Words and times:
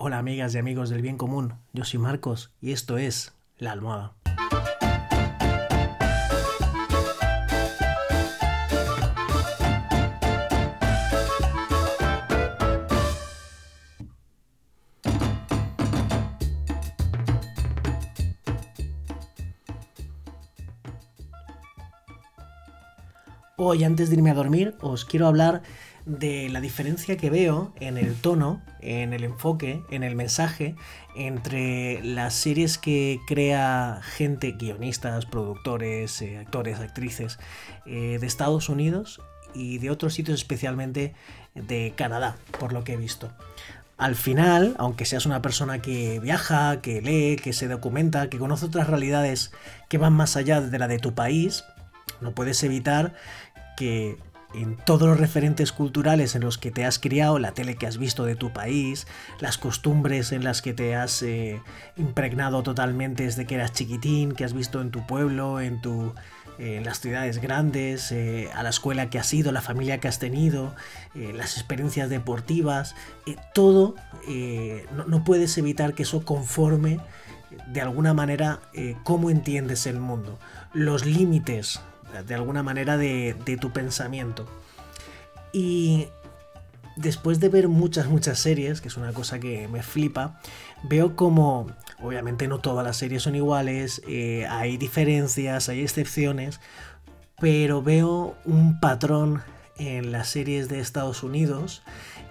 Hola 0.00 0.18
amigas 0.18 0.54
y 0.54 0.58
amigos 0.58 0.90
del 0.90 1.02
bien 1.02 1.16
común, 1.16 1.54
yo 1.72 1.84
soy 1.84 1.98
Marcos 1.98 2.52
y 2.60 2.70
esto 2.70 2.98
es 2.98 3.34
La 3.56 3.72
Almohada. 3.72 4.14
Hoy 23.56 23.82
antes 23.82 24.08
de 24.08 24.14
irme 24.14 24.30
a 24.30 24.34
dormir 24.34 24.76
os 24.80 25.04
quiero 25.04 25.26
hablar 25.26 25.62
de 26.08 26.48
la 26.48 26.62
diferencia 26.62 27.18
que 27.18 27.28
veo 27.28 27.72
en 27.80 27.98
el 27.98 28.14
tono, 28.14 28.62
en 28.80 29.12
el 29.12 29.24
enfoque, 29.24 29.82
en 29.90 30.02
el 30.02 30.16
mensaje 30.16 30.74
entre 31.14 32.02
las 32.02 32.32
series 32.32 32.78
que 32.78 33.20
crea 33.26 34.00
gente, 34.02 34.52
guionistas, 34.52 35.26
productores, 35.26 36.22
eh, 36.22 36.38
actores, 36.38 36.80
actrices 36.80 37.38
eh, 37.84 38.18
de 38.18 38.26
Estados 38.26 38.70
Unidos 38.70 39.20
y 39.54 39.78
de 39.78 39.90
otros 39.90 40.14
sitios 40.14 40.40
especialmente 40.40 41.14
de 41.54 41.92
Canadá, 41.94 42.36
por 42.58 42.72
lo 42.72 42.84
que 42.84 42.94
he 42.94 42.96
visto. 42.96 43.30
Al 43.98 44.14
final, 44.14 44.76
aunque 44.78 45.04
seas 45.04 45.26
una 45.26 45.42
persona 45.42 45.82
que 45.82 46.20
viaja, 46.20 46.80
que 46.80 47.02
lee, 47.02 47.36
que 47.36 47.52
se 47.52 47.68
documenta, 47.68 48.30
que 48.30 48.38
conoce 48.38 48.66
otras 48.66 48.86
realidades 48.86 49.52
que 49.88 49.98
van 49.98 50.14
más 50.14 50.36
allá 50.36 50.60
de 50.60 50.78
la 50.78 50.88
de 50.88 51.00
tu 51.00 51.14
país, 51.14 51.64
no 52.20 52.32
puedes 52.32 52.62
evitar 52.62 53.14
que 53.76 54.16
en 54.54 54.76
todos 54.76 55.06
los 55.06 55.20
referentes 55.20 55.72
culturales 55.72 56.34
en 56.34 56.42
los 56.42 56.56
que 56.56 56.70
te 56.70 56.84
has 56.84 56.98
criado, 56.98 57.38
la 57.38 57.52
tele 57.52 57.76
que 57.76 57.86
has 57.86 57.98
visto 57.98 58.24
de 58.24 58.34
tu 58.34 58.52
país, 58.52 59.06
las 59.40 59.58
costumbres 59.58 60.32
en 60.32 60.42
las 60.42 60.62
que 60.62 60.72
te 60.72 60.96
has 60.96 61.22
eh, 61.22 61.60
impregnado 61.96 62.62
totalmente 62.62 63.24
desde 63.24 63.46
que 63.46 63.56
eras 63.56 63.72
chiquitín, 63.72 64.32
que 64.32 64.44
has 64.44 64.54
visto 64.54 64.80
en 64.80 64.90
tu 64.90 65.06
pueblo, 65.06 65.60
en, 65.60 65.82
tu, 65.82 66.14
en 66.58 66.84
las 66.84 67.00
ciudades 67.00 67.42
grandes, 67.42 68.10
eh, 68.10 68.48
a 68.54 68.62
la 68.62 68.70
escuela 68.70 69.10
que 69.10 69.18
has 69.18 69.32
ido, 69.34 69.52
la 69.52 69.60
familia 69.60 70.00
que 70.00 70.08
has 70.08 70.18
tenido, 70.18 70.74
eh, 71.14 71.32
las 71.34 71.58
experiencias 71.58 72.08
deportivas, 72.08 72.94
todo, 73.52 73.96
no, 74.92 75.04
no, 75.04 75.24
puedes 75.24 75.56
evitar 75.58 75.92
que 75.92 76.04
eso 76.04 76.24
conforme 76.24 77.00
de 77.66 77.80
alguna 77.80 78.14
manera 78.14 78.60
cómo 79.04 79.30
entiendes 79.30 79.86
el 79.86 80.00
mundo, 80.00 80.38
los 80.72 81.04
límites 81.04 81.80
de 82.26 82.34
alguna 82.34 82.62
manera 82.62 82.96
de, 82.96 83.36
tu 83.60 83.72
pensamiento. 83.72 84.46
Y 85.52 86.08
después 86.96 87.40
de 87.40 87.48
ver 87.48 87.68
muchas, 87.68 88.08
muchas 88.08 88.38
series, 88.38 88.80
que 88.80 88.88
es 88.88 88.96
una 88.96 89.12
cosa 89.12 89.38
que 89.38 89.68
me 89.68 89.82
flipa, 89.82 90.40
veo 90.82 91.16
como, 91.16 91.68
obviamente 92.02 92.48
no 92.48 92.58
todas 92.58 92.84
las 92.84 92.96
series 92.96 93.22
son 93.22 93.34
iguales, 93.34 94.02
eh, 94.06 94.46
hay 94.48 94.76
diferencias, 94.76 95.68
hay 95.68 95.82
excepciones, 95.82 96.60
pero 97.40 97.82
veo 97.82 98.36
un 98.44 98.80
patrón 98.80 99.42
en 99.78 100.12
las 100.12 100.28
series 100.28 100.68
de 100.68 100.80
Estados 100.80 101.22
Unidos 101.22 101.82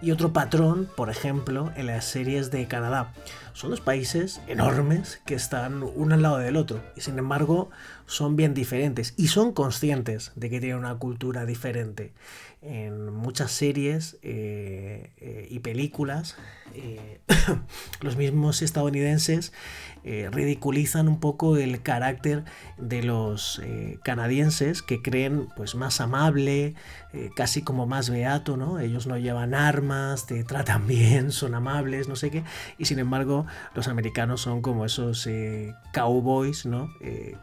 y 0.02 0.12
otro 0.12 0.32
patrón, 0.32 0.90
por 0.96 1.10
ejemplo, 1.10 1.72
en 1.76 1.88
las 1.88 2.06
series 2.06 2.52
de 2.52 2.68
Canadá. 2.68 3.14
Son 3.54 3.72
dos 3.72 3.82
países 3.82 4.40
enormes 4.48 5.20
que 5.26 5.34
están 5.34 5.82
uno 5.82 6.14
al 6.14 6.22
lado 6.22 6.38
del 6.38 6.58
otro 6.58 6.84
y 6.96 7.02
sin 7.02 7.18
embargo 7.18 7.72
son 8.06 8.36
bien 8.36 8.54
diferentes 8.54 9.16
y 9.18 9.28
son 9.30 9.54
conscientes 9.54 10.32
de 10.36 10.50
que 10.50 10.60
tienen 10.60 10.78
una 10.78 10.96
cultura 10.96 11.46
diferente. 11.46 12.14
En 12.62 13.12
muchas 13.12 13.52
series 13.52 14.18
eh, 14.22 15.12
eh, 15.18 15.48
y 15.50 15.60
películas, 15.60 16.36
eh, 16.78 17.20
los 18.02 18.18
mismos 18.18 18.62
estadounidenses 18.62 19.54
ridiculizan 20.32 21.10
un 21.10 21.20
poco 21.20 21.58
el 21.58 21.82
carácter 21.82 22.46
de 22.78 23.04
los 23.04 23.62
canadienses 24.06 24.82
que 24.82 25.02
creen 25.02 25.50
pues 25.58 25.76
más 25.76 26.00
amable, 26.00 26.76
casi 27.36 27.62
como 27.62 27.88
más 27.88 28.10
beato, 28.10 28.56
¿no? 28.56 28.80
Ellos 28.80 29.06
no 29.06 29.18
llevan 29.18 29.54
armas, 29.54 30.26
te 30.26 30.46
tratan 30.46 30.88
bien, 30.88 31.34
son 31.34 31.56
amables, 31.56 32.08
no 32.08 32.16
sé 32.16 32.32
qué, 32.32 32.46
y 32.78 32.86
sin 32.86 33.00
embargo 33.00 33.48
los 33.76 33.90
americanos 33.90 34.40
son 34.40 34.62
como 34.62 34.86
esos 34.86 35.28
cowboys, 35.92 36.66
¿no? 36.66 36.90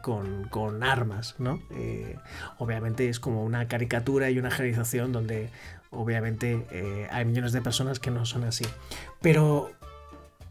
con 0.01 0.45
con 0.49 0.83
armas, 0.83 1.35
¿no? 1.37 1.59
Eh, 1.71 2.17
obviamente 2.57 3.09
es 3.09 3.19
como 3.19 3.43
una 3.43 3.67
caricatura 3.67 4.29
y 4.29 4.39
una 4.39 4.51
generalización 4.51 5.11
donde 5.11 5.49
obviamente 5.95 6.65
eh, 6.71 7.07
hay 7.11 7.25
millones 7.25 7.51
de 7.51 7.61
personas 7.61 7.99
que 7.99 8.11
no 8.11 8.25
son 8.25 8.43
así. 8.43 8.65
Pero, 9.21 9.71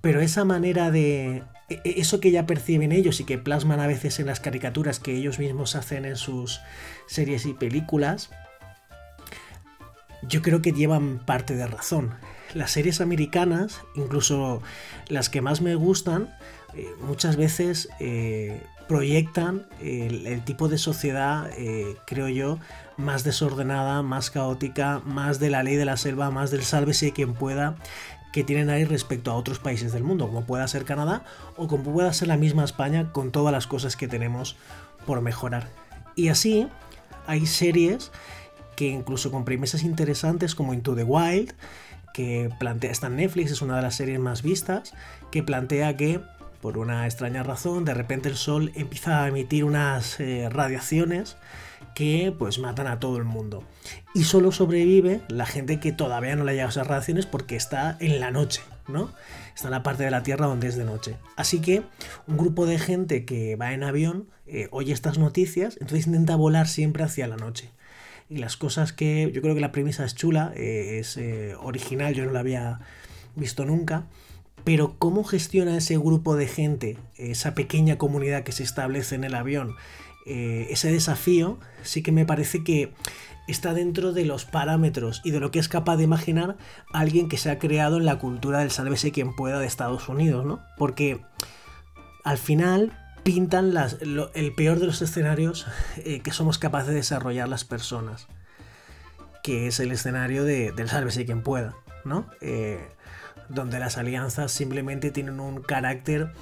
pero 0.00 0.20
esa 0.20 0.44
manera 0.44 0.90
de... 0.90 1.42
E, 1.68 1.80
e, 1.84 2.00
eso 2.00 2.20
que 2.20 2.30
ya 2.30 2.46
perciben 2.46 2.92
ellos 2.92 3.20
y 3.20 3.24
que 3.24 3.38
plasman 3.38 3.80
a 3.80 3.86
veces 3.86 4.18
en 4.20 4.26
las 4.26 4.40
caricaturas 4.40 5.00
que 5.00 5.14
ellos 5.14 5.38
mismos 5.38 5.76
hacen 5.76 6.04
en 6.04 6.16
sus 6.16 6.60
series 7.06 7.46
y 7.46 7.54
películas, 7.54 8.30
yo 10.22 10.42
creo 10.42 10.62
que 10.62 10.72
llevan 10.72 11.18
parte 11.24 11.54
de 11.56 11.66
razón. 11.66 12.14
Las 12.54 12.70
series 12.70 13.00
americanas, 13.00 13.80
incluso 13.94 14.62
las 15.08 15.28
que 15.28 15.40
más 15.40 15.60
me 15.60 15.74
gustan, 15.74 16.34
eh, 16.74 16.88
muchas 17.00 17.36
veces 17.36 17.88
proyectan 18.88 19.66
el, 19.80 20.42
tipo 20.44 20.68
de 20.68 20.78
sociedad, 20.78 21.50
eh, 21.56 21.96
creo 22.06 22.28
yo, 22.28 22.58
más 22.96 23.24
desordenada, 23.24 24.02
más 24.02 24.30
caótica, 24.30 25.00
más 25.04 25.40
de 25.40 25.50
la 25.50 25.62
ley 25.62 25.76
de 25.76 25.84
la 25.84 25.96
selva, 25.96 26.30
más 26.30 26.50
del 26.50 26.62
sálvese 26.62 27.12
quien 27.12 27.34
pueda, 27.34 27.76
que 28.32 28.44
tienen 28.44 28.68
ahí 28.68 28.84
respecto 28.84 29.30
a 29.30 29.34
otros 29.34 29.58
países 29.58 29.92
del 29.92 30.02
mundo, 30.02 30.26
como 30.26 30.44
pueda 30.44 30.66
ser 30.66 30.84
Canadá 30.84 31.24
o 31.56 31.68
como 31.68 31.92
pueda 31.92 32.12
ser 32.12 32.28
la 32.28 32.36
misma 32.36 32.64
España 32.64 33.12
con 33.12 33.30
todas 33.30 33.52
las 33.52 33.66
cosas 33.66 33.96
que 33.96 34.08
tenemos 34.08 34.56
por 35.06 35.20
mejorar. 35.20 35.68
Y 36.16 36.28
así 36.28 36.68
hay 37.26 37.46
series 37.46 38.10
que 38.76 38.88
incluso 38.88 39.30
con 39.30 39.44
premisas 39.44 39.84
interesantes 39.84 40.54
como 40.54 40.74
Into 40.74 40.94
the 40.94 41.04
Wild, 41.04 41.54
que 42.12 42.50
plantea, 42.58 42.90
está 42.90 43.08
en 43.08 43.16
Netflix, 43.16 43.50
es 43.50 43.62
una 43.62 43.76
de 43.76 43.82
las 43.82 43.96
series 43.96 44.18
más 44.20 44.42
vistas, 44.42 44.94
que 45.30 45.42
plantea 45.42 45.96
que 45.96 46.20
por 46.64 46.78
una 46.78 47.04
extraña 47.04 47.42
razón, 47.42 47.84
de 47.84 47.92
repente 47.92 48.30
el 48.30 48.36
Sol 48.36 48.72
empieza 48.74 49.22
a 49.22 49.28
emitir 49.28 49.64
unas 49.64 50.18
eh, 50.18 50.48
radiaciones 50.48 51.36
que 51.94 52.34
pues 52.38 52.58
matan 52.58 52.86
a 52.86 52.98
todo 53.00 53.18
el 53.18 53.24
mundo. 53.24 53.64
Y 54.14 54.24
solo 54.24 54.50
sobrevive 54.50 55.20
la 55.28 55.44
gente 55.44 55.78
que 55.78 55.92
todavía 55.92 56.36
no 56.36 56.44
le 56.44 56.52
ha 56.52 56.54
llegado 56.54 56.70
esas 56.70 56.86
radiaciones 56.86 57.26
porque 57.26 57.54
está 57.54 57.98
en 58.00 58.18
la 58.18 58.30
noche, 58.30 58.62
¿no? 58.88 59.12
Está 59.54 59.68
en 59.68 59.72
la 59.72 59.82
parte 59.82 60.04
de 60.04 60.10
la 60.10 60.22
Tierra 60.22 60.46
donde 60.46 60.68
es 60.68 60.76
de 60.76 60.86
noche. 60.86 61.18
Así 61.36 61.60
que 61.60 61.82
un 62.26 62.38
grupo 62.38 62.64
de 62.64 62.78
gente 62.78 63.26
que 63.26 63.56
va 63.56 63.74
en 63.74 63.84
avión 63.84 64.30
eh, 64.46 64.68
oye 64.70 64.94
estas 64.94 65.18
noticias, 65.18 65.76
entonces 65.82 66.06
intenta 66.06 66.34
volar 66.34 66.66
siempre 66.66 67.04
hacia 67.04 67.28
la 67.28 67.36
noche. 67.36 67.72
Y 68.30 68.38
las 68.38 68.56
cosas 68.56 68.94
que 68.94 69.30
yo 69.34 69.42
creo 69.42 69.54
que 69.54 69.60
la 69.60 69.70
premisa 69.70 70.02
es 70.06 70.14
chula, 70.14 70.50
eh, 70.56 70.98
es 70.98 71.20
original, 71.60 72.14
yo 72.14 72.24
no 72.24 72.32
la 72.32 72.40
había 72.40 72.80
visto 73.36 73.66
nunca 73.66 74.06
pero 74.64 74.96
cómo 74.98 75.24
gestiona 75.24 75.76
ese 75.76 75.96
grupo 75.98 76.36
de 76.36 76.46
gente, 76.46 76.98
esa 77.16 77.54
pequeña 77.54 77.98
comunidad 77.98 78.42
que 78.42 78.52
se 78.52 78.62
establece 78.62 79.14
en 79.14 79.24
el 79.24 79.34
avión, 79.34 79.76
eh, 80.26 80.68
ese 80.70 80.90
desafío, 80.90 81.58
sí 81.82 82.02
que 82.02 82.12
me 82.12 82.24
parece 82.24 82.64
que 82.64 82.92
está 83.46 83.74
dentro 83.74 84.12
de 84.12 84.24
los 84.24 84.46
parámetros 84.46 85.20
y 85.22 85.30
de 85.30 85.40
lo 85.40 85.50
que 85.50 85.58
es 85.58 85.68
capaz 85.68 85.96
de 85.96 86.04
imaginar 86.04 86.56
alguien 86.92 87.28
que 87.28 87.36
se 87.36 87.50
ha 87.50 87.58
creado 87.58 87.98
en 87.98 88.06
la 88.06 88.18
cultura 88.18 88.60
del 88.60 88.70
sálvese 88.70 89.12
quien 89.12 89.36
pueda 89.36 89.58
de 89.58 89.66
Estados 89.66 90.08
Unidos, 90.08 90.46
¿no? 90.46 90.60
Porque 90.78 91.20
al 92.24 92.38
final 92.38 92.98
pintan 93.22 93.74
el 94.34 94.54
peor 94.54 94.78
de 94.78 94.86
los 94.86 95.02
escenarios 95.02 95.66
eh, 95.98 96.20
que 96.20 96.30
somos 96.30 96.58
capaces 96.58 96.88
de 96.88 96.94
desarrollar 96.94 97.48
las 97.48 97.64
personas, 97.64 98.28
que 99.42 99.66
es 99.66 99.78
el 99.80 99.92
escenario 99.92 100.44
del 100.44 100.88
sálvese 100.88 101.26
quien 101.26 101.42
pueda, 101.42 101.74
¿no? 102.04 102.26
Eh, 102.40 102.80
donde 103.48 103.78
las 103.78 103.98
alianzas 103.98 104.52
simplemente 104.52 105.10
tienen 105.10 105.40
un 105.40 105.62
carácter 105.62 106.32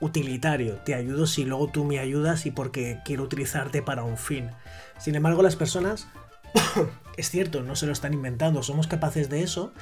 utilitario. 0.00 0.76
Te 0.84 0.94
ayudo 0.94 1.26
si 1.26 1.44
luego 1.44 1.68
tú 1.68 1.84
me 1.84 1.98
ayudas 1.98 2.44
y 2.46 2.50
porque 2.50 2.98
quiero 3.04 3.22
utilizarte 3.22 3.82
para 3.82 4.02
un 4.02 4.18
fin. 4.18 4.50
Sin 4.98 5.14
embargo, 5.14 5.42
las 5.42 5.56
personas, 5.56 6.08
es 7.16 7.30
cierto, 7.30 7.62
no 7.62 7.76
se 7.76 7.86
lo 7.86 7.92
están 7.92 8.12
inventando, 8.12 8.62
somos 8.62 8.86
capaces 8.86 9.30
de 9.30 9.42
eso, 9.42 9.72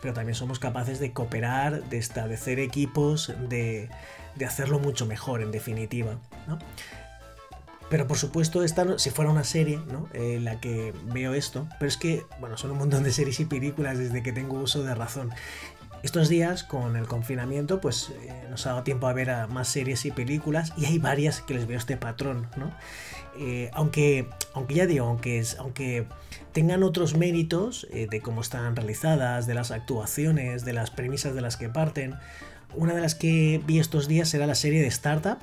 pero 0.00 0.14
también 0.14 0.34
somos 0.34 0.58
capaces 0.58 1.00
de 1.00 1.12
cooperar, 1.12 1.84
de 1.84 1.98
establecer 1.98 2.60
equipos, 2.60 3.32
de, 3.48 3.90
hacerlo 4.46 4.78
mucho 4.78 5.06
mejor, 5.06 5.42
en 5.42 5.50
definitiva. 5.50 6.18
Pero 7.90 8.06
por 8.06 8.18
supuesto, 8.18 8.62
esta, 8.62 8.98
si 8.98 9.10
fuera 9.10 9.30
una 9.30 9.44
serie, 9.44 9.80
¿no? 9.90 10.08
En 10.12 10.44
la 10.44 10.60
que 10.60 10.92
veo 11.04 11.34
esto, 11.34 11.66
pero 11.78 11.88
es 11.88 11.96
que, 11.96 12.24
bueno, 12.38 12.56
son 12.58 12.70
un 12.72 12.78
montón 12.78 13.02
de 13.02 13.12
series 13.12 13.40
y 13.40 13.46
películas 13.46 13.98
desde 13.98 14.22
que 14.22 14.32
tengo 14.32 14.60
uso 14.60 14.82
de 14.82 14.94
razón. 14.94 15.30
Estos 16.02 16.28
días, 16.28 16.62
con 16.62 16.96
el 16.96 17.06
confinamiento, 17.06 17.80
pues 17.80 18.10
eh, 18.10 18.44
nos 18.50 18.66
ha 18.66 18.70
dado 18.70 18.82
tiempo 18.82 19.08
a 19.08 19.12
ver 19.12 19.48
más 19.48 19.68
series 19.68 20.04
y 20.04 20.10
películas 20.12 20.72
y 20.76 20.84
hay 20.84 20.98
varias 20.98 21.40
que 21.40 21.54
les 21.54 21.66
veo 21.66 21.76
este 21.76 21.96
patrón, 21.96 22.48
¿no? 22.56 22.72
Eh, 23.40 23.70
aunque, 23.72 24.28
aunque 24.54 24.74
ya 24.74 24.86
digo, 24.86 25.06
aunque, 25.06 25.44
aunque 25.58 26.06
tengan 26.52 26.82
otros 26.82 27.16
méritos 27.16 27.86
eh, 27.90 28.06
de 28.10 28.20
cómo 28.20 28.40
están 28.40 28.76
realizadas, 28.76 29.46
de 29.46 29.54
las 29.54 29.70
actuaciones, 29.70 30.64
de 30.64 30.72
las 30.72 30.90
premisas 30.90 31.34
de 31.34 31.40
las 31.40 31.56
que 31.56 31.68
parten, 31.68 32.14
una 32.74 32.94
de 32.94 33.00
las 33.00 33.14
que 33.14 33.60
vi 33.66 33.78
estos 33.78 34.08
días 34.08 34.32
era 34.34 34.46
la 34.46 34.54
serie 34.54 34.80
de 34.80 34.88
Startup 34.88 35.38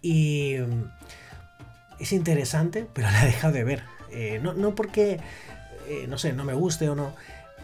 y 0.00 0.56
mm, 0.58 2.00
es 2.00 2.12
interesante, 2.12 2.86
pero 2.92 3.10
la 3.12 3.22
he 3.22 3.26
dejado 3.26 3.52
de 3.52 3.64
ver. 3.64 3.82
no, 4.42 4.54
no 4.54 4.74
porque, 4.74 5.20
no 6.08 6.16
sé, 6.16 6.32
no 6.32 6.44
me 6.44 6.54
guste 6.54 6.88
o 6.88 6.94
no, 6.94 7.14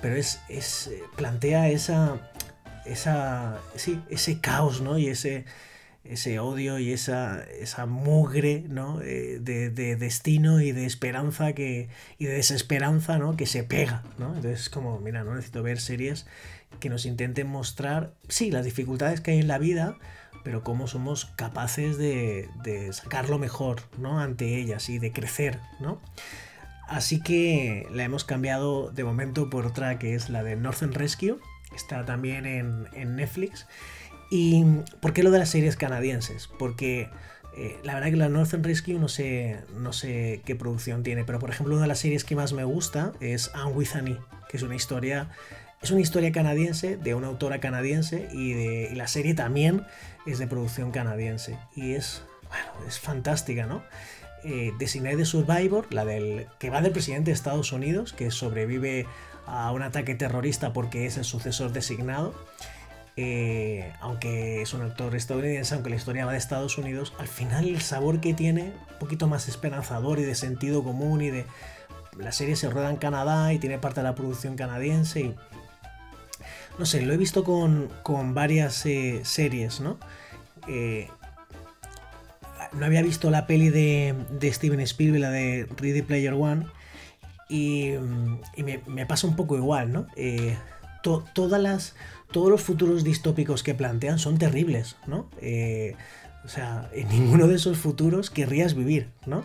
pero 0.03 0.17
es, 0.17 0.41
es 0.49 0.89
eh, 0.89 1.03
plantea 1.17 1.71
esa, 1.71 2.19
esa, 2.85 3.61
sí, 3.77 4.03
ese 4.11 4.41
caos, 4.41 4.83
¿no? 4.83 4.99
Y 4.99 5.07
ese, 5.07 5.47
ese 6.05 6.41
odio 6.41 6.79
y 6.79 6.93
esa, 6.93 7.45
esa 7.45 7.87
mugre, 7.87 8.65
¿no? 8.69 9.01
Eh, 9.01 9.39
de, 9.41 9.71
de, 9.71 9.97
destino 9.97 10.61
y 10.61 10.73
de 10.73 10.85
esperanza 10.85 11.53
que, 11.53 11.89
y 12.19 12.27
de 12.27 12.35
desesperanza, 12.35 13.19
¿no? 13.19 13.37
Que 13.37 13.47
se 13.47 13.63
pega, 13.63 14.03
¿no? 14.19 14.35
Entonces, 14.35 14.69
como, 14.69 14.99
mira, 14.99 15.23
no 15.23 15.35
necesito 15.35 15.63
ver 15.63 15.81
series 15.81 16.27
que 16.81 16.89
nos 16.89 17.07
intenten 17.07 17.47
mostrar, 17.47 18.15
sí, 18.29 18.51
las 18.51 18.65
dificultades 18.65 19.21
que 19.21 19.31
hay 19.31 19.39
en 19.39 19.49
la 19.49 19.59
vida, 19.59 19.97
pero 20.43 20.65
cómo 20.65 20.89
somos 20.89 21.27
capaces 21.37 21.97
de, 21.99 22.49
de 22.65 22.93
sacarlo 22.93 23.39
mejor, 23.39 23.83
¿no? 23.99 24.19
Ante 24.19 24.59
ellas 24.59 24.89
y 24.89 24.99
de 24.99 25.13
crecer, 25.13 25.61
¿no? 25.79 26.01
Así 26.89 27.21
que 27.21 27.87
la 27.91 28.05
hemos 28.05 28.25
cambiado 28.25 28.91
de 28.91 29.05
momento 29.05 29.49
por 29.49 29.67
otra 29.67 29.99
que 29.99 30.15
es 30.15 30.29
la 30.29 30.43
de 30.43 30.57
Northern 30.57 30.93
Rescue. 30.93 31.39
Está 31.75 32.05
también 32.05 32.45
en, 32.45 33.17
Netflix. 33.17 33.67
¿Y 34.31 34.65
por 35.01 35.13
qué 35.13 35.23
lo 35.23 35.31
de 35.31 35.39
las 35.39 35.51
series 35.51 35.77
canadienses? 35.77 36.49
Porque 36.59 37.09
eh, 37.57 37.79
la 37.83 37.95
verdad 37.95 38.11
que 38.11 38.17
la 38.17 38.29
Northern 38.29 38.65
Rescue 38.65 38.95
no 38.95 39.09
sé, 39.09 39.61
no 39.77 39.93
sé 39.93 40.43
qué 40.45 40.55
producción 40.55 41.03
tiene, 41.03 41.25
pero 41.25 41.39
por 41.39 41.51
ejemplo 41.51 41.75
una 41.75 41.83
de 41.83 41.89
las 41.89 41.99
series 41.99 42.25
que 42.25 42.35
más 42.35 42.53
me 42.53 42.65
gusta 42.65 43.13
es 43.21 43.51
Anne 43.55 43.73
with 43.73 43.95
Annie, 43.95 44.19
que 44.49 44.57
es 44.57 44.63
una 44.63 44.75
historia, 44.75 45.31
es 45.83 45.91
una 45.91 46.01
historia 46.01 46.33
canadiense 46.33 46.97
de 46.97 47.15
una 47.15 47.29
autora 47.29 47.61
canadiense 47.61 48.29
y, 48.33 48.53
y 48.53 48.95
la 48.95 49.07
serie 49.07 49.35
también 49.35 49.85
es 50.27 50.39
de 50.39 50.47
producción 50.47 50.93
canadiense 50.93 51.59
y 51.75 51.93
es, 51.93 52.23
bueno, 52.49 52.87
es 52.89 52.99
fantástica, 52.99 53.67
¿no? 53.67 53.83
Eh, 54.45 54.73
Designated 54.79 55.25
Survivor, 55.25 55.87
la 55.93 56.05
del 56.05 56.47
que 56.59 56.71
va 56.71 56.81
del 56.81 56.93
presidente 56.93 57.31
de 57.31 57.35
Estados 57.35 57.73
Unidos, 57.73 58.13
que 58.13 58.31
sobrevive 58.31 59.07
a 59.47 59.71
un 59.73 59.83
ataque 59.83 60.15
terrorista 60.15 60.73
porque 60.73 61.07
es 61.07 61.17
el 61.17 61.25
sucesor 61.25 61.73
designado. 61.73 62.35
Eh, 63.17 63.93
aunque 64.01 64.63
es 64.63 64.73
un 64.73 64.81
actor 64.83 65.15
estadounidense, 65.15 65.75
aunque 65.75 65.91
la 65.91 65.97
historia 65.97 66.25
va 66.25 66.33
de 66.33 66.39
Estados 66.39 66.79
Unidos, 66.79 67.13
al 67.19 67.29
final 67.29 67.69
el 67.69 67.83
sabor 67.83 68.21
que 68.21 68.33
tiene, 68.33 68.73
un 68.93 68.99
poquito 68.99 69.29
más 69.29 69.49
esperanzador 69.49 70.19
y 70.19 70.23
de 70.23 70.35
sentido 70.35 70.83
común 70.83 71.21
y 71.23 71.31
de... 71.31 71.47
La 72.19 72.33
serie 72.33 72.57
se 72.57 72.69
rueda 72.69 72.91
en 72.91 72.97
Canadá 72.97 73.53
y 73.53 73.59
tiene 73.59 73.79
parte 73.79 74.01
de 74.01 74.05
la 74.05 74.15
producción 74.15 74.57
canadiense 74.57 75.21
y... 75.21 75.37
No 76.79 76.87
sé, 76.87 77.03
lo 77.03 77.13
he 77.13 77.19
visto 77.19 77.45
con, 77.45 77.91
con 78.03 78.33
varias 78.33 78.87
eh, 78.87 79.21
series, 79.25 79.81
¿no? 79.81 79.99
Eh, 80.69 81.09
no 82.75 82.87
había 82.87 83.03
visto 83.03 83.31
la 83.31 83.47
peli 83.47 83.71
de, 83.71 84.15
Steven 84.53 84.81
Spielberg, 84.81 85.21
la 85.21 85.31
de 85.31 85.67
Ready 85.77 86.03
Player 86.03 86.33
One, 86.35 86.67
y, 87.49 87.93
me, 88.57 89.07
pasa 89.07 89.27
un 89.27 89.37
poco 89.37 89.57
igual, 89.57 89.93
¿no? 89.93 90.07
Eh, 90.17 90.57
todas 91.03 91.95
todos 92.31 92.51
los 92.51 92.63
futuros 92.63 93.05
distópicos 93.05 93.63
que 93.63 93.75
plantean 93.75 94.19
son 94.19 94.39
terribles, 94.39 94.97
¿no? 95.07 95.29
Eh, 95.41 95.95
o 96.45 96.49
sea, 96.49 96.89
en 96.95 97.09
ninguno 97.11 97.47
de 97.49 97.57
esos 97.57 97.77
futuros 97.77 98.31
querrías 98.31 98.75
vivir, 98.75 99.11
¿no? 99.27 99.45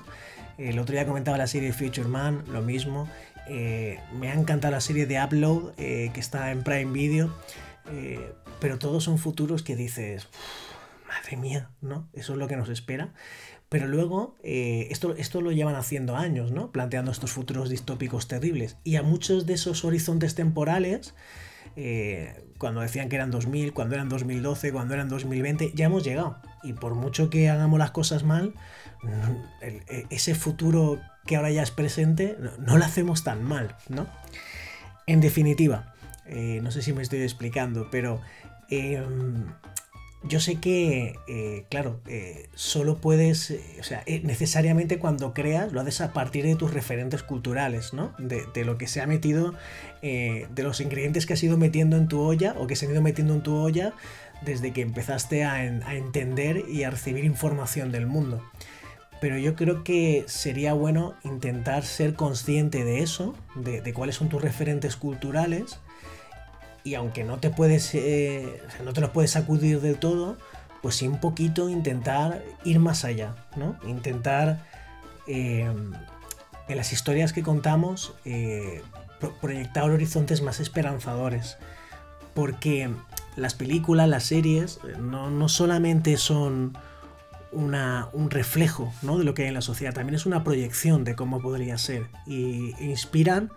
El 0.58 0.80
otro 0.80 0.94
día 0.94 1.06
comentaba 1.06 1.38
la 1.38 1.48
serie 1.48 1.74
Future 1.74 2.08
Man, 2.08 2.44
lo 2.48 2.62
mismo. 2.62 3.08
Eh, 3.50 4.00
me 4.18 4.32
ha 4.32 4.34
encantado 4.34 4.72
la 4.72 4.82
serie 4.82 5.06
de 5.06 5.24
Upload, 5.24 5.76
que 5.76 6.20
está 6.20 6.52
en 6.52 6.64
Prime 6.64 6.92
Video. 6.92 7.32
pero 8.60 8.80
todos 8.80 9.04
son 9.04 9.20
futuros 9.20 9.62
que 9.62 9.76
dices 9.76 10.28
madre 11.18 11.38
mía, 11.38 11.72
¿no? 11.82 12.10
Eso 12.14 12.34
es 12.34 12.40
lo 12.40 12.48
que 12.48 12.58
nos 12.58 12.70
espera. 12.70 13.14
Pero 13.70 13.88
luego, 13.88 14.36
eh, 14.44 14.88
esto, 14.92 15.16
esto 15.16 15.42
lo 15.42 15.52
llevan 15.52 15.76
haciendo 15.76 16.16
años, 16.16 16.52
¿no? 16.52 16.72
Planteando 16.72 17.12
estos 17.12 17.32
futuros 17.32 17.70
distópicos 17.70 18.28
terribles. 18.28 18.78
Y 18.84 18.96
a 18.96 19.04
muchos 19.04 19.46
de 19.46 19.54
esos 19.54 19.84
horizontes 19.84 20.36
temporales, 20.36 21.14
eh, 21.76 22.46
cuando 22.58 22.82
decían 22.82 23.10
que 23.10 23.18
eran 23.18 23.30
2000, 23.30 23.74
cuando 23.74 23.96
eran 23.96 24.08
2012, 24.08 24.72
cuando 24.72 24.94
eran 24.94 25.10
2020, 25.10 25.74
ya 25.76 25.88
hemos 25.88 26.04
llegado. 26.04 26.38
Y 26.64 26.74
por 26.74 26.96
mucho 26.96 27.30
que 27.30 27.50
hagamos 27.50 27.78
las 27.78 27.92
cosas 27.92 28.24
mal, 28.24 28.54
e, 29.62 30.06
ese 30.10 30.34
futuro 30.34 31.00
que 31.26 31.36
ahora 31.36 31.52
ya 31.52 31.62
es 31.62 31.72
presente, 31.72 32.38
no, 32.60 32.78
lo 32.78 32.86
hacemos 32.86 33.24
tan 33.24 33.44
mal, 33.44 33.76
¿no? 33.90 34.08
En 35.08 35.20
definitiva, 35.20 35.94
eh, 36.26 36.60
no 36.64 36.72
sé 36.72 36.82
si 36.82 36.94
me 36.94 37.04
estoy 37.04 37.22
explicando, 37.22 37.90
pero 37.92 38.22
em, 38.70 39.46
yo 40.24 40.40
sé 40.40 40.56
que, 40.56 41.16
eh, 41.28 41.66
claro, 41.70 42.00
eh, 42.08 42.50
solo 42.56 42.98
puedes, 42.98 43.52
eh, 43.52 43.62
o 43.80 43.84
sea, 43.84 44.04
necesariamente 44.24 44.98
cuando 44.98 45.34
creas 45.34 45.72
lo 45.72 45.82
haces 45.82 46.02
a 46.02 46.12
partir 46.12 46.46
de 46.46 46.56
tus 46.56 46.74
referentes 46.74 47.22
culturales, 47.24 47.94
¿no? 47.94 48.14
De, 48.18 48.66
lo 48.66 48.78
que 48.78 48.88
se 48.88 49.00
ha 49.02 49.08
metido, 49.08 49.54
de 50.02 50.64
los 50.64 50.82
ingredientes 50.82 51.26
que 51.26 51.34
has 51.34 51.44
ido 51.44 51.58
metiendo 51.58 51.98
en 51.98 52.08
tu 52.08 52.22
olla 52.22 52.56
o 52.58 52.68
que 52.68 52.76
se 52.76 52.86
han 52.86 52.92
ido 52.92 53.02
metiendo 53.02 53.34
en 53.34 53.42
tu 53.42 53.56
olla 53.56 53.94
desde 54.42 54.74
que 54.74 54.82
empezaste 54.82 55.44
a, 55.44 55.66
entender 55.66 56.66
y 56.70 56.84
a 56.84 56.90
recibir 56.90 57.24
información 57.24 57.92
del 57.92 58.08
mundo. 58.08 58.44
Pero 59.22 59.38
yo 59.38 59.56
creo 59.56 59.84
que 59.84 60.26
sería 60.28 60.74
bueno 60.74 61.16
intentar 61.24 61.84
ser 61.84 62.16
consciente 62.16 62.84
de 62.84 63.02
eso, 63.02 63.36
de 63.56 63.94
cuáles 63.94 64.16
son 64.16 64.30
tus 64.30 64.42
referentes 64.42 64.96
culturales 64.96 65.80
y 66.88 66.96
aunque 66.96 67.26
no 67.26 67.38
te 67.38 67.50
puedes, 67.50 67.94
eh, 67.96 68.62
no 68.86 68.94
te 68.94 69.02
los 69.02 69.10
puedes 69.10 69.32
sacudir 69.32 69.82
del 69.82 69.98
todo, 69.98 70.38
pues 70.82 70.96
sí 70.96 71.08
un 71.08 71.20
poquito 71.20 71.68
intentar 71.68 72.42
ir 72.64 72.80
más 72.80 73.04
allá, 73.04 73.36
¿no? 73.58 73.78
Intentar 73.86 74.66
eh, 75.28 75.70
en 76.70 76.78
las 76.78 76.94
historias 76.94 77.34
que 77.34 77.44
contamos 77.44 78.14
eh, 78.24 78.82
proyectar 79.42 79.84
horizontes 79.90 80.42
más 80.42 80.62
esperanzadores, 80.62 81.58
porque 82.34 82.90
las 83.36 83.54
películas, 83.54 84.08
las 84.08 84.24
series, 84.24 84.80
no, 84.98 85.50
solamente 85.50 86.16
son 86.16 86.78
una, 87.52 88.08
un 88.14 88.30
reflejo 88.32 88.94
¿no? 89.02 89.18
de 89.18 89.26
lo 89.26 89.34
que 89.34 89.42
hay 89.42 89.48
en 89.50 89.56
la 89.56 89.62
sociedad, 89.62 89.94
también 89.94 90.16
es 90.16 90.26
una 90.26 90.46
proyección 90.46 91.04
de 91.04 91.16
cómo 91.16 91.42
podría 91.42 91.78
ser 91.78 92.08
y 92.26 92.76
inspiran 92.80 93.52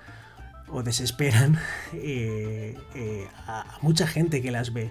o 0.72 0.82
desesperan 0.82 1.58
eh, 1.94 2.76
eh, 2.94 3.28
a, 3.46 3.78
mucha 3.82 4.06
gente 4.06 4.42
que 4.42 4.50
las 4.50 4.72
ve. 4.72 4.90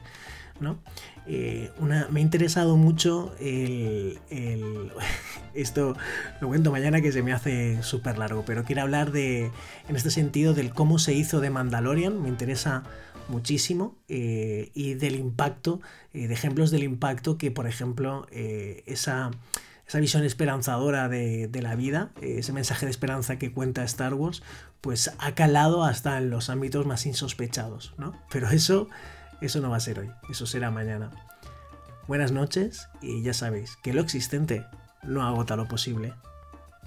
¿no? 0.60 0.78
Eh, 1.26 1.72
me 1.80 2.20
ha 2.20 2.24
interesado 2.24 2.76
mucho 2.76 3.34
el, 3.40 4.20
Esto 5.54 5.96
lo 6.42 6.48
cuento 6.50 6.72
mañana 6.72 7.02
que 7.02 7.12
se 7.14 7.24
me 7.24 7.32
hace 7.32 7.82
súper 7.82 8.18
largo, 8.18 8.44
pero 8.46 8.66
quiero 8.66 8.82
hablar 8.82 9.12
de, 9.12 9.52
en 9.88 9.96
este 9.96 10.12
sentido, 10.12 10.54
del 10.54 10.74
cómo 10.74 11.00
se 11.00 11.14
hizo 11.14 11.40
de 11.40 11.50
Mandalorian. 11.50 12.22
Me 12.22 12.28
interesa 12.28 12.84
muchísimo 13.30 13.96
y 14.08 14.94
del 14.96 15.16
impacto, 15.16 15.82
de 16.14 16.34
ejemplos 16.34 16.72
del 16.72 16.84
impacto 16.84 17.38
que, 17.38 17.52
por 17.52 17.68
ejemplo, 17.68 18.28
esa 18.32 19.32
esa 19.90 20.00
visión 20.00 20.24
esperanzadora 20.24 21.10
de, 21.10 21.50
la 21.64 21.74
vida, 21.74 22.12
ese 22.22 22.54
mensaje 22.54 22.86
de 22.86 22.92
esperanza 22.92 23.40
que 23.40 23.52
cuenta 23.52 23.84
Star 23.86 24.14
Wars, 24.14 24.44
pues 24.82 25.12
ha 25.18 25.34
calado 25.34 25.84
hasta 25.84 26.20
en 26.20 26.30
los 26.30 26.52
ámbitos 26.52 26.86
más 26.86 27.08
insospechados, 27.08 27.96
¿no? 27.98 28.14
Pero 28.30 28.50
eso, 28.52 28.88
eso 29.42 29.62
no 29.62 29.72
va 29.72 29.78
a 29.78 29.80
ser 29.80 29.98
hoy, 29.98 30.12
eso 30.30 30.46
será 30.46 30.70
mañana. 30.70 31.10
Buenas 32.08 32.32
noches 32.32 32.88
y 33.02 33.24
ya 33.24 33.34
sabéis 33.34 33.78
que 33.82 33.94
lo 33.94 34.02
existente 34.02 34.64
no 35.02 35.26
agota 35.26 35.56
lo 35.56 35.68
posible. 35.68 36.14